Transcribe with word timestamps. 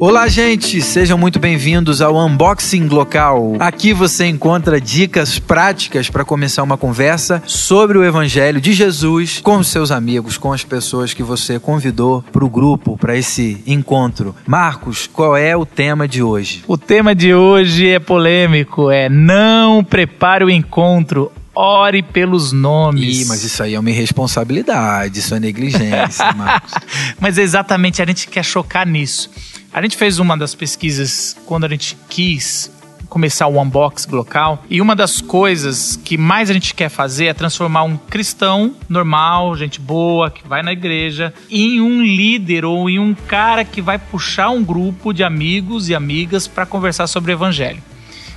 Olá, 0.00 0.28
gente! 0.28 0.80
Sejam 0.80 1.18
muito 1.18 1.40
bem-vindos 1.40 2.00
ao 2.00 2.16
Unboxing 2.16 2.86
Local. 2.86 3.56
Aqui 3.58 3.92
você 3.92 4.26
encontra 4.26 4.80
dicas 4.80 5.40
práticas 5.40 6.08
para 6.08 6.24
começar 6.24 6.62
uma 6.62 6.76
conversa 6.78 7.42
sobre 7.46 7.98
o 7.98 8.04
Evangelho 8.04 8.60
de 8.60 8.72
Jesus 8.72 9.40
com 9.42 9.60
seus 9.60 9.90
amigos, 9.90 10.38
com 10.38 10.52
as 10.52 10.62
pessoas 10.62 11.12
que 11.12 11.22
você 11.22 11.58
convidou 11.58 12.22
para 12.30 12.44
o 12.44 12.48
grupo, 12.48 12.96
para 12.96 13.16
esse 13.16 13.60
encontro. 13.66 14.36
Marcos, 14.46 15.08
qual 15.12 15.36
é 15.36 15.56
o 15.56 15.66
tema 15.66 16.06
de 16.06 16.22
hoje? 16.22 16.62
O 16.68 16.78
tema 16.78 17.12
de 17.12 17.34
hoje 17.34 17.88
é 17.88 17.98
polêmico, 17.98 18.92
é 18.92 19.08
não 19.08 19.82
prepare 19.82 20.44
o 20.44 20.50
encontro, 20.50 21.32
ore 21.52 22.04
pelos 22.04 22.52
nomes. 22.52 23.22
Ih, 23.22 23.24
mas 23.24 23.42
isso 23.42 23.60
aí 23.64 23.74
é 23.74 23.80
uma 23.80 23.90
irresponsabilidade, 23.90 25.18
isso 25.18 25.34
é 25.34 25.40
negligência, 25.40 26.30
Marcos. 26.34 26.72
mas 27.18 27.36
exatamente, 27.36 28.00
a 28.00 28.06
gente 28.06 28.28
quer 28.28 28.44
chocar 28.44 28.86
nisso. 28.86 29.28
A 29.72 29.82
gente 29.82 29.98
fez 29.98 30.18
uma 30.18 30.36
das 30.36 30.54
pesquisas 30.54 31.36
quando 31.44 31.64
a 31.64 31.68
gente 31.68 31.96
quis 32.08 32.72
começar 33.08 33.46
o 33.46 33.60
unboxing 33.60 34.10
local. 34.10 34.64
E 34.68 34.80
uma 34.80 34.96
das 34.96 35.20
coisas 35.20 35.98
que 36.02 36.16
mais 36.16 36.48
a 36.48 36.54
gente 36.54 36.74
quer 36.74 36.88
fazer 36.88 37.26
é 37.26 37.34
transformar 37.34 37.82
um 37.82 37.96
cristão 37.96 38.74
normal, 38.88 39.54
gente 39.56 39.78
boa, 39.78 40.30
que 40.30 40.46
vai 40.48 40.62
na 40.62 40.72
igreja, 40.72 41.34
em 41.50 41.80
um 41.82 42.02
líder 42.02 42.64
ou 42.64 42.88
em 42.88 42.98
um 42.98 43.14
cara 43.14 43.62
que 43.62 43.82
vai 43.82 43.98
puxar 43.98 44.50
um 44.50 44.64
grupo 44.64 45.12
de 45.12 45.22
amigos 45.22 45.88
e 45.88 45.94
amigas 45.94 46.48
para 46.48 46.64
conversar 46.64 47.06
sobre 47.06 47.32
o 47.32 47.34
evangelho. 47.34 47.82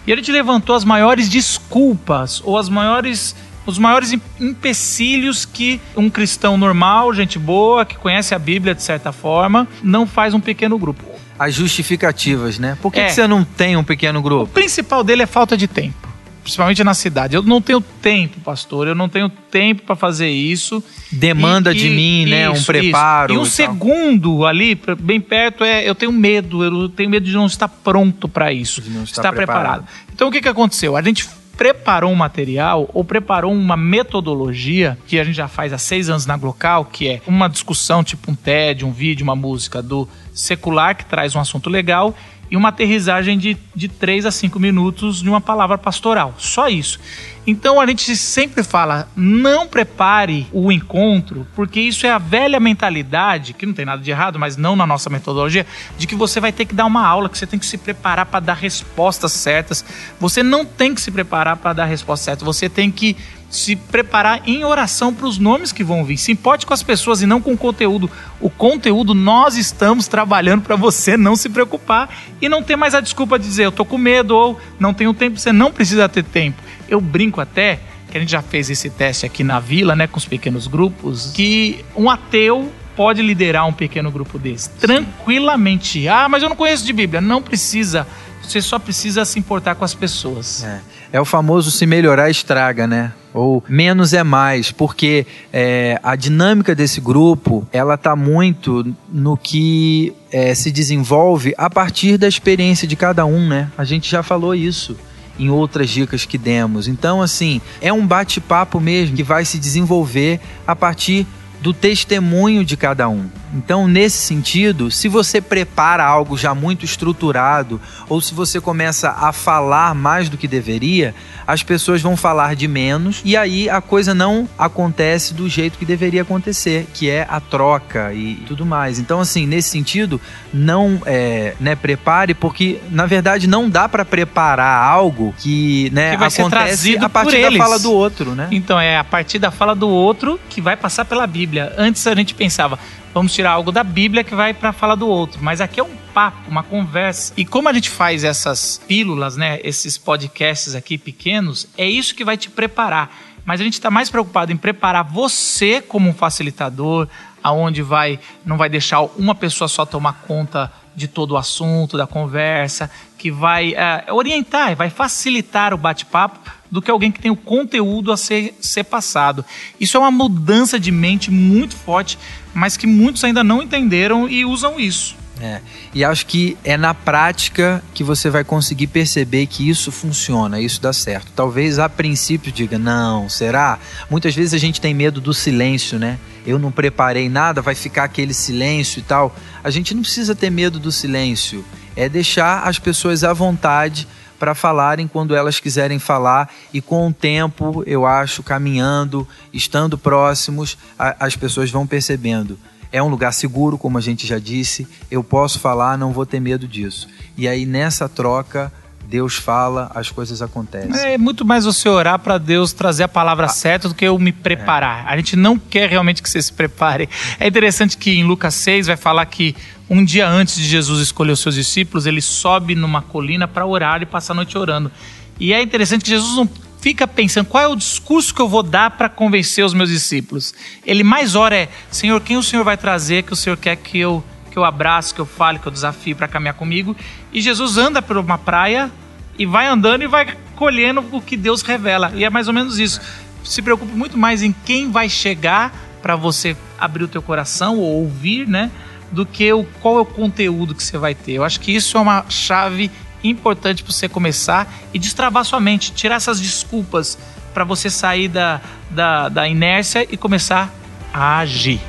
E 0.05 0.11
a 0.11 0.15
gente 0.15 0.31
levantou 0.31 0.75
as 0.75 0.83
maiores 0.83 1.29
desculpas 1.29 2.41
ou 2.43 2.57
as 2.57 2.67
maiores 2.67 3.35
os 3.63 3.77
maiores 3.77 4.11
empecilhos 4.39 5.45
que 5.45 5.79
um 5.95 6.09
cristão 6.09 6.57
normal, 6.57 7.13
gente 7.13 7.37
boa, 7.37 7.85
que 7.85 7.95
conhece 7.95 8.33
a 8.33 8.39
Bíblia 8.39 8.73
de 8.73 8.81
certa 8.81 9.11
forma, 9.11 9.67
não 9.83 10.07
faz 10.07 10.33
um 10.33 10.39
pequeno 10.39 10.79
grupo 10.79 11.10
as 11.41 11.55
justificativas, 11.55 12.59
né? 12.59 12.77
Por 12.81 12.91
que, 12.91 12.99
é. 12.99 13.05
que 13.05 13.13
você 13.13 13.27
não 13.27 13.43
tem 13.43 13.75
um 13.75 13.83
pequeno 13.83 14.21
grupo? 14.21 14.43
O 14.43 14.47
principal 14.47 15.03
dele 15.03 15.23
é 15.23 15.25
falta 15.25 15.57
de 15.57 15.67
tempo 15.67 16.11
principalmente 16.43 16.83
na 16.83 16.93
cidade. 16.93 17.35
Eu 17.35 17.43
não 17.43 17.61
tenho 17.61 17.79
tempo, 17.79 18.39
pastor, 18.39 18.87
eu 18.87 18.95
não 18.95 19.07
tenho 19.07 19.29
tempo 19.29 19.83
para 19.83 19.95
fazer 19.95 20.29
isso. 20.29 20.83
Demanda 21.11 21.71
e, 21.71 21.75
de 21.75 21.87
e, 21.87 21.89
mim, 21.91 22.25
né, 22.25 22.49
um 22.49 22.63
preparo. 22.63 23.33
Isso. 23.33 23.39
E 23.39 23.43
um 23.43 23.45
e 23.45 23.49
segundo 23.49 24.45
ali, 24.45 24.79
bem 24.99 25.21
perto, 25.21 25.63
é 25.63 25.87
eu 25.87 25.93
tenho 25.93 26.11
medo, 26.11 26.63
eu 26.63 26.89
tenho 26.89 27.09
medo 27.09 27.25
de 27.25 27.33
não 27.33 27.45
estar 27.45 27.67
pronto 27.67 28.27
para 28.27 28.51
isso. 28.51 28.81
De 28.81 28.89
não 28.89 29.03
estar, 29.03 29.21
estar 29.21 29.33
preparado. 29.33 29.83
preparado. 29.83 29.87
Então 30.13 30.29
o 30.29 30.31
que, 30.31 30.41
que 30.41 30.49
aconteceu? 30.49 30.97
A 30.97 31.01
gente 31.01 31.27
preparou 31.61 32.11
um 32.11 32.15
material 32.15 32.89
ou 32.91 33.03
preparou 33.03 33.53
uma 33.53 33.77
metodologia 33.77 34.97
que 35.05 35.19
a 35.19 35.23
gente 35.23 35.35
já 35.35 35.47
faz 35.47 35.71
há 35.71 35.77
seis 35.77 36.09
anos 36.09 36.25
na 36.25 36.35
Glocal, 36.35 36.85
que 36.85 37.07
é 37.07 37.21
uma 37.27 37.47
discussão, 37.47 38.03
tipo 38.03 38.31
um 38.31 38.33
TED, 38.33 38.83
um 38.83 38.91
vídeo, 38.91 39.23
uma 39.23 39.35
música 39.35 39.79
do 39.79 40.09
secular 40.33 40.95
que 40.95 41.05
traz 41.05 41.35
um 41.35 41.39
assunto 41.39 41.69
legal 41.69 42.15
e 42.51 42.57
uma 42.57 42.67
aterrissagem 42.67 43.37
de, 43.37 43.57
de 43.73 43.87
3 43.87 44.25
a 44.25 44.31
5 44.31 44.59
minutos 44.59 45.21
de 45.21 45.29
uma 45.29 45.39
palavra 45.39 45.77
pastoral. 45.77 46.35
Só 46.37 46.67
isso. 46.67 46.99
Então 47.47 47.79
a 47.79 47.87
gente 47.87 48.15
sempre 48.17 48.61
fala: 48.61 49.07
não 49.15 49.65
prepare 49.65 50.45
o 50.51 50.69
encontro, 50.69 51.47
porque 51.55 51.79
isso 51.79 52.05
é 52.05 52.11
a 52.11 52.17
velha 52.17 52.59
mentalidade, 52.59 53.53
que 53.53 53.65
não 53.65 53.73
tem 53.73 53.85
nada 53.85 54.03
de 54.03 54.11
errado, 54.11 54.37
mas 54.37 54.57
não 54.57 54.75
na 54.75 54.85
nossa 54.85 55.09
metodologia, 55.09 55.65
de 55.97 56.05
que 56.05 56.13
você 56.13 56.41
vai 56.41 56.51
ter 56.51 56.65
que 56.65 56.75
dar 56.75 56.85
uma 56.85 57.07
aula, 57.07 57.29
que 57.29 57.37
você 57.37 57.47
tem 57.47 57.57
que 57.57 57.65
se 57.65 57.77
preparar 57.77 58.25
para 58.25 58.41
dar 58.41 58.53
respostas 58.53 59.31
certas. 59.31 59.83
Você 60.19 60.43
não 60.43 60.65
tem 60.65 60.93
que 60.93 61.01
se 61.01 61.09
preparar 61.09 61.55
para 61.55 61.73
dar 61.73 61.85
respostas 61.85 62.25
certas, 62.25 62.45
você 62.45 62.67
tem 62.67 62.91
que 62.91 63.15
se 63.51 63.75
preparar 63.75 64.41
em 64.47 64.63
oração 64.63 65.13
para 65.13 65.27
os 65.27 65.37
nomes 65.37 65.73
que 65.73 65.83
vão 65.83 66.05
vir. 66.05 66.17
Se 66.17 66.31
importe 66.31 66.65
com 66.65 66.73
as 66.73 66.81
pessoas 66.81 67.21
e 67.21 67.27
não 67.27 67.41
com 67.41 67.53
o 67.53 67.57
conteúdo. 67.57 68.09
O 68.39 68.49
conteúdo 68.49 69.13
nós 69.13 69.57
estamos 69.57 70.07
trabalhando 70.07 70.61
para 70.61 70.77
você 70.77 71.17
não 71.17 71.35
se 71.35 71.49
preocupar 71.49 72.09
e 72.41 72.47
não 72.47 72.63
ter 72.63 72.77
mais 72.77 72.95
a 72.95 73.01
desculpa 73.01 73.37
de 73.37 73.45
dizer 73.45 73.65
eu 73.65 73.71
tô 73.71 73.83
com 73.83 73.97
medo 73.97 74.35
ou 74.35 74.59
não 74.79 74.93
tenho 74.93 75.13
tempo. 75.13 75.37
Você 75.37 75.51
não 75.51 75.71
precisa 75.71 76.07
ter 76.07 76.23
tempo. 76.23 76.61
Eu 76.87 77.01
brinco 77.01 77.41
até 77.41 77.79
que 78.09 78.17
a 78.17 78.19
gente 78.21 78.31
já 78.31 78.41
fez 78.41 78.69
esse 78.69 78.89
teste 78.89 79.25
aqui 79.25 79.43
na 79.43 79.59
vila, 79.59 79.95
né, 79.95 80.07
com 80.07 80.17
os 80.17 80.25
pequenos 80.25 80.67
grupos, 80.67 81.31
que 81.33 81.83
um 81.95 82.09
ateu 82.09 82.71
pode 82.95 83.21
liderar 83.21 83.65
um 83.67 83.73
pequeno 83.73 84.11
grupo 84.11 84.37
desse 84.37 84.69
tranquilamente. 84.71 86.07
Ah, 86.07 86.27
mas 86.29 86.43
eu 86.43 86.49
não 86.49 86.55
conheço 86.55 86.85
de 86.85 86.93
Bíblia. 86.93 87.21
Não 87.21 87.41
precisa. 87.41 88.07
Você 88.51 88.61
só 88.61 88.77
precisa 88.77 89.23
se 89.23 89.39
importar 89.39 89.75
com 89.75 89.85
as 89.85 89.93
pessoas. 89.93 90.61
É, 90.61 90.81
é 91.13 91.21
o 91.21 91.23
famoso 91.23 91.71
se 91.71 91.85
melhorar 91.85 92.29
estraga, 92.29 92.85
né? 92.85 93.13
Ou 93.33 93.63
menos 93.69 94.11
é 94.11 94.25
mais, 94.25 94.73
porque 94.73 95.25
é, 95.53 95.97
a 96.03 96.17
dinâmica 96.17 96.75
desse 96.75 96.99
grupo 96.99 97.65
ela 97.71 97.93
está 97.93 98.13
muito 98.13 98.93
no 99.09 99.37
que 99.37 100.13
é, 100.29 100.53
se 100.53 100.69
desenvolve 100.69 101.53
a 101.57 101.69
partir 101.69 102.17
da 102.17 102.27
experiência 102.27 102.85
de 102.85 102.97
cada 102.97 103.25
um, 103.25 103.47
né? 103.47 103.71
A 103.77 103.85
gente 103.85 104.11
já 104.11 104.21
falou 104.21 104.53
isso 104.53 104.97
em 105.39 105.49
outras 105.49 105.89
dicas 105.89 106.25
que 106.25 106.37
demos. 106.37 106.89
Então, 106.89 107.21
assim, 107.21 107.61
é 107.81 107.93
um 107.93 108.05
bate-papo 108.05 108.81
mesmo 108.81 109.15
que 109.15 109.23
vai 109.23 109.45
se 109.45 109.57
desenvolver 109.57 110.41
a 110.67 110.75
partir 110.75 111.25
do 111.61 111.73
testemunho 111.73 112.65
de 112.65 112.75
cada 112.75 113.07
um. 113.07 113.29
Então, 113.53 113.87
nesse 113.87 114.17
sentido, 114.17 114.89
se 114.89 115.07
você 115.07 115.41
prepara 115.41 116.03
algo 116.03 116.37
já 116.37 116.55
muito 116.55 116.85
estruturado, 116.85 117.81
ou 118.07 118.21
se 118.21 118.33
você 118.33 118.61
começa 118.61 119.09
a 119.09 119.31
falar 119.31 119.93
mais 119.93 120.29
do 120.29 120.37
que 120.37 120.47
deveria, 120.47 121.13
as 121.45 121.63
pessoas 121.63 122.01
vão 122.01 122.15
falar 122.15 122.55
de 122.55 122.67
menos 122.67 123.21
e 123.25 123.35
aí 123.35 123.69
a 123.69 123.81
coisa 123.81 124.13
não 124.13 124.47
acontece 124.57 125.33
do 125.33 125.49
jeito 125.49 125.77
que 125.77 125.85
deveria 125.85 126.21
acontecer, 126.21 126.87
que 126.93 127.09
é 127.09 127.25
a 127.29 127.39
troca 127.39 128.13
e 128.13 128.35
tudo 128.47 128.65
mais. 128.65 128.99
Então, 128.99 129.19
assim, 129.19 129.45
nesse 129.45 129.69
sentido, 129.69 130.19
não 130.53 131.01
é, 131.05 131.55
né, 131.59 131.75
prepare, 131.75 132.33
porque 132.33 132.79
na 132.89 133.05
verdade 133.05 133.47
não 133.47 133.69
dá 133.69 133.89
para 133.89 134.05
preparar 134.05 134.87
algo 134.87 135.33
que, 135.37 135.89
né, 135.91 136.15
que 136.15 136.23
acontece 136.23 136.97
a 136.97 137.09
partir 137.09 137.41
da 137.41 137.57
fala 137.57 137.79
do 137.79 137.91
outro, 137.91 138.35
né? 138.35 138.47
Então, 138.51 138.79
é 138.79 138.97
a 138.97 139.03
partir 139.03 139.39
da 139.39 139.51
fala 139.51 139.75
do 139.75 139.89
outro 139.89 140.39
que 140.49 140.61
vai 140.61 140.77
passar 140.77 141.05
pela 141.05 141.27
Bíblia. 141.27 141.73
Antes 141.77 142.05
a 142.07 142.15
gente 142.15 142.33
pensava, 142.33 142.79
vamos 143.13 143.33
tirar 143.33 143.51
algo 143.51 143.71
da 143.71 143.83
Bíblia 143.83 144.23
que 144.23 144.35
vai 144.35 144.53
para 144.53 144.69
a 144.69 144.73
fala 144.73 144.95
do 144.95 145.07
outro. 145.07 145.39
Mas 145.43 145.61
aqui 145.61 145.79
é 145.79 145.83
um 145.83 145.95
papo, 146.13 146.49
uma 146.49 146.63
conversa. 146.63 147.33
E 147.37 147.45
como 147.45 147.69
a 147.69 147.73
gente 147.73 147.89
faz 147.89 148.23
essas 148.23 148.81
pílulas, 148.87 149.37
né, 149.37 149.59
esses 149.63 149.97
podcasts 149.97 150.75
aqui 150.75 150.97
pequenos, 150.97 151.67
é 151.77 151.87
isso 151.87 152.15
que 152.15 152.23
vai 152.23 152.37
te 152.37 152.49
preparar. 152.49 153.15
Mas 153.43 153.59
a 153.59 153.63
gente 153.63 153.73
está 153.73 153.89
mais 153.89 154.09
preocupado 154.09 154.51
em 154.51 154.57
preparar 154.57 155.03
você 155.03 155.81
como 155.81 156.09
um 156.09 156.13
facilitador, 156.13 157.07
aonde 157.43 157.81
vai 157.81 158.19
não 158.45 158.57
vai 158.57 158.69
deixar 158.69 159.01
uma 159.17 159.33
pessoa 159.33 159.67
só 159.67 159.85
tomar 159.85 160.21
conta 160.27 160.71
de 160.95 161.07
todo 161.07 161.31
o 161.31 161.37
assunto, 161.37 161.97
da 161.97 162.05
conversa, 162.05 162.91
que 163.17 163.31
vai 163.31 163.73
é, 163.73 164.11
orientar, 164.11 164.75
vai 164.75 164.89
facilitar 164.89 165.73
o 165.73 165.77
bate-papo 165.77 166.60
do 166.71 166.81
que 166.81 166.89
alguém 166.89 167.11
que 167.11 167.19
tem 167.19 167.29
o 167.29 167.35
conteúdo 167.35 168.11
a 168.11 168.17
ser, 168.17 168.55
ser 168.61 168.85
passado. 168.85 169.43
Isso 169.79 169.97
é 169.97 169.99
uma 169.99 170.09
mudança 170.09 170.79
de 170.79 170.91
mente 170.91 171.29
muito 171.29 171.75
forte, 171.75 172.17
mas 172.53 172.77
que 172.77 172.87
muitos 172.87 173.23
ainda 173.23 173.43
não 173.43 173.61
entenderam 173.61 174.29
e 174.29 174.45
usam 174.45 174.79
isso. 174.79 175.19
É. 175.41 175.59
E 175.93 176.05
acho 176.05 176.27
que 176.27 176.55
é 176.63 176.77
na 176.77 176.93
prática 176.93 177.83
que 177.95 178.03
você 178.03 178.29
vai 178.29 178.43
conseguir 178.43 178.87
perceber 178.87 179.47
que 179.47 179.67
isso 179.67 179.91
funciona, 179.91 180.61
isso 180.61 180.79
dá 180.79 180.93
certo. 180.93 181.31
Talvez 181.35 181.79
a 181.79 181.89
princípio 181.89 182.51
diga, 182.51 182.77
não, 182.77 183.27
será? 183.27 183.79
Muitas 184.07 184.35
vezes 184.35 184.53
a 184.53 184.59
gente 184.59 184.79
tem 184.79 184.93
medo 184.93 185.19
do 185.19 185.33
silêncio, 185.33 185.97
né? 185.97 186.19
Eu 186.45 186.59
não 186.59 186.71
preparei 186.71 187.27
nada, 187.27 187.59
vai 187.61 187.73
ficar 187.73 188.03
aquele 188.03 188.35
silêncio 188.35 188.99
e 188.99 189.01
tal. 189.01 189.35
A 189.63 189.71
gente 189.71 189.95
não 189.95 190.03
precisa 190.03 190.35
ter 190.35 190.51
medo 190.51 190.79
do 190.79 190.91
silêncio. 190.91 191.65
É 191.95 192.07
deixar 192.07 192.67
as 192.67 192.77
pessoas 192.77 193.23
à 193.23 193.33
vontade 193.33 194.07
para 194.41 194.55
falarem 194.55 195.07
quando 195.07 195.35
elas 195.35 195.59
quiserem 195.59 195.99
falar 195.99 196.51
e 196.73 196.81
com 196.81 197.07
o 197.07 197.13
tempo, 197.13 197.83
eu 197.85 198.07
acho, 198.07 198.41
caminhando, 198.41 199.27
estando 199.53 199.99
próximos, 199.99 200.79
a, 200.97 201.27
as 201.27 201.35
pessoas 201.35 201.69
vão 201.69 201.85
percebendo 201.85 202.57
é 202.91 203.01
um 203.01 203.07
lugar 203.07 203.31
seguro, 203.31 203.77
como 203.77 203.97
a 203.97 204.01
gente 204.01 204.27
já 204.27 204.37
disse. 204.37 204.85
Eu 205.09 205.23
posso 205.23 205.59
falar, 205.59 205.97
não 205.97 206.11
vou 206.11 206.25
ter 206.25 206.41
medo 206.41 206.67
disso. 206.67 207.07
E 207.37 207.47
aí 207.47 207.65
nessa 207.65 208.09
troca 208.09 208.69
Deus 209.11 209.35
fala, 209.35 209.91
as 209.93 210.09
coisas 210.09 210.41
acontecem. 210.41 211.13
É 211.13 211.17
muito 211.17 211.43
mais 211.43 211.65
você 211.65 211.89
orar 211.89 212.17
para 212.17 212.37
Deus 212.37 212.71
trazer 212.71 213.03
a 213.03 213.07
palavra 213.09 213.45
ah, 213.45 213.49
certa 213.49 213.89
do 213.89 213.93
que 213.93 214.05
eu 214.05 214.17
me 214.17 214.31
preparar. 214.31 215.05
É. 215.05 215.09
A 215.09 215.17
gente 215.17 215.35
não 215.35 215.59
quer 215.59 215.89
realmente 215.89 216.23
que 216.23 216.29
você 216.29 216.41
se 216.41 216.53
prepare. 216.53 217.09
É 217.37 217.45
interessante 217.45 217.97
que 217.97 218.11
em 218.11 218.23
Lucas 218.23 218.55
6 218.55 218.87
vai 218.87 218.95
falar 218.95 219.25
que 219.25 219.53
um 219.93 220.05
dia 220.05 220.25
antes 220.25 220.55
de 220.55 220.63
Jesus 220.63 221.01
escolher 221.01 221.33
os 221.33 221.41
seus 221.41 221.53
discípulos, 221.53 222.05
ele 222.05 222.21
sobe 222.21 222.75
numa 222.75 223.01
colina 223.01 223.45
para 223.45 223.65
orar 223.65 224.01
e 224.01 224.05
passar 224.05 224.31
a 224.31 224.37
noite 224.37 224.57
orando. 224.57 224.89
E 225.37 225.51
é 225.51 225.61
interessante 225.61 226.05
que 226.05 226.09
Jesus 226.09 226.33
não 226.37 226.49
fica 226.79 227.05
pensando 227.05 227.47
qual 227.47 227.61
é 227.61 227.67
o 227.67 227.75
discurso 227.75 228.33
que 228.33 228.41
eu 228.41 228.47
vou 228.47 228.63
dar 228.63 228.91
para 228.91 229.09
convencer 229.09 229.65
os 229.65 229.73
meus 229.73 229.89
discípulos. 229.89 230.53
Ele 230.85 231.03
mais 231.03 231.35
ora 231.35 231.57
é: 231.57 231.69
Senhor, 231.91 232.21
quem 232.21 232.37
o 232.37 232.43
Senhor 232.43 232.63
vai 232.63 232.77
trazer 232.77 233.23
que 233.23 233.33
o 233.33 233.35
Senhor 233.35 233.57
quer 233.57 233.75
que 233.75 233.99
eu 233.99 234.23
que 234.49 234.57
eu 234.57 234.63
abraço, 234.63 235.13
que 235.13 235.19
eu 235.19 235.25
fale, 235.25 235.59
que 235.59 235.67
eu 235.67 235.71
desafie 235.71 236.15
para 236.15 236.27
caminhar 236.27 236.53
comigo? 236.53 236.95
E 237.33 237.41
Jesus 237.41 237.77
anda 237.77 238.01
por 238.01 238.15
uma 238.15 238.37
praia 238.37 238.89
e 239.37 239.45
vai 239.45 239.67
andando 239.67 240.03
e 240.03 240.07
vai 240.07 240.37
colhendo 240.55 241.03
o 241.11 241.21
que 241.21 241.35
Deus 241.35 241.63
revela. 241.63 242.13
E 242.15 242.23
é 242.23 242.29
mais 242.29 242.47
ou 242.47 242.53
menos 242.53 242.79
isso. 242.79 243.01
Se 243.43 243.61
preocupe 243.61 243.91
muito 243.91 244.17
mais 244.17 244.41
em 244.41 244.55
quem 244.65 244.89
vai 244.89 245.09
chegar 245.09 245.73
para 246.01 246.15
você 246.15 246.55
abrir 246.79 247.03
o 247.03 247.07
teu 247.09 247.21
coração 247.21 247.77
ou 247.77 248.03
ouvir, 248.03 248.47
né? 248.47 248.71
do 249.11 249.25
que 249.25 249.51
o 249.51 249.63
qual 249.81 249.97
é 249.97 250.01
o 250.01 250.05
conteúdo 250.05 250.73
que 250.73 250.83
você 250.83 250.97
vai 250.97 251.13
ter. 251.13 251.33
Eu 251.33 251.43
acho 251.43 251.59
que 251.59 251.71
isso 251.71 251.97
é 251.97 252.01
uma 252.01 252.25
chave 252.29 252.89
importante 253.23 253.83
para 253.83 253.93
você 253.93 254.09
começar 254.09 254.71
e 254.93 254.99
destravar 254.99 255.45
sua 255.45 255.59
mente, 255.59 255.91
tirar 255.91 256.15
essas 256.15 256.39
desculpas 256.39 257.17
para 257.53 257.63
você 257.63 257.89
sair 257.89 258.27
da, 258.27 258.61
da, 258.89 259.29
da 259.29 259.47
inércia 259.47 260.07
e 260.09 260.17
começar 260.17 260.73
a 261.13 261.39
agir. 261.39 261.79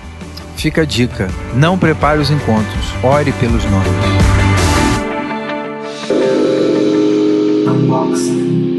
Fica 0.57 0.83
a 0.83 0.85
dica: 0.85 1.29
não 1.55 1.79
prepare 1.79 2.21
os 2.21 2.31
encontros, 2.31 2.85
ore 3.03 3.33
pelos 3.33 3.65
nomes. 3.65 3.93
Unboxing. 7.67 8.72